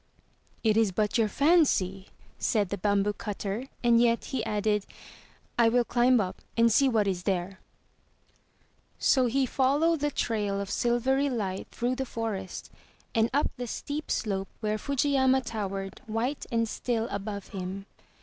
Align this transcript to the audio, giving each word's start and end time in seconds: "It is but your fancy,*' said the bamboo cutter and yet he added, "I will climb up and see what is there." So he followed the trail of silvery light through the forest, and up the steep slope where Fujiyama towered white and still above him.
"It 0.63 0.77
is 0.77 0.91
but 0.91 1.19
your 1.19 1.27
fancy,*' 1.27 2.07
said 2.39 2.69
the 2.69 2.77
bamboo 2.79 3.13
cutter 3.13 3.65
and 3.83 4.01
yet 4.01 4.25
he 4.25 4.43
added, 4.45 4.87
"I 5.59 5.69
will 5.69 5.83
climb 5.85 6.19
up 6.19 6.41
and 6.57 6.71
see 6.71 6.89
what 6.89 7.07
is 7.07 7.21
there." 7.21 7.59
So 8.97 9.27
he 9.27 9.45
followed 9.45 9.99
the 9.99 10.09
trail 10.09 10.59
of 10.59 10.71
silvery 10.71 11.29
light 11.29 11.67
through 11.69 11.97
the 11.97 12.07
forest, 12.07 12.71
and 13.13 13.29
up 13.31 13.51
the 13.57 13.67
steep 13.67 14.09
slope 14.09 14.47
where 14.59 14.79
Fujiyama 14.79 15.41
towered 15.41 16.01
white 16.07 16.47
and 16.51 16.67
still 16.67 17.07
above 17.11 17.49
him. 17.49 17.85